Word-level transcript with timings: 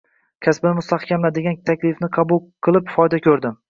kasbingni 0.47 0.77
mustahkamla 0.79 1.33
degan 1.37 1.61
taklifini 1.73 2.13
qabul 2.19 2.45
qilib 2.69 2.95
foyda 2.99 3.27
ko'rdi. 3.31 3.59